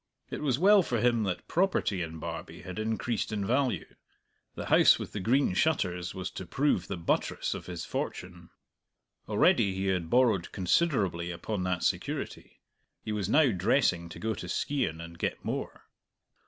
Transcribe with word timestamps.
It 0.31 0.41
was 0.41 0.57
well 0.57 0.81
for 0.81 0.99
him 0.99 1.25
that 1.25 1.47
property 1.47 2.01
in 2.01 2.17
Barbie 2.17 2.63
had 2.63 2.79
increased 2.79 3.31
in 3.31 3.45
value; 3.45 3.85
the 4.55 4.65
House 4.65 4.97
with 4.97 5.11
the 5.11 5.19
Green 5.19 5.53
Shutters 5.53 6.15
was 6.15 6.31
to 6.31 6.45
prove 6.47 6.87
the 6.87 6.97
buttress 6.97 7.53
of 7.53 7.67
his 7.67 7.85
fortune. 7.85 8.49
Already 9.29 9.75
he 9.75 9.85
had 9.89 10.09
borrowed 10.09 10.51
considerably 10.51 11.29
upon 11.29 11.61
that 11.65 11.83
security; 11.83 12.61
he 13.03 13.11
was 13.11 13.29
now 13.29 13.51
dressing 13.51 14.09
to 14.09 14.17
go 14.17 14.33
to 14.33 14.49
Skeighan 14.49 14.99
and 14.99 15.19
get 15.19 15.45
more. 15.45 15.83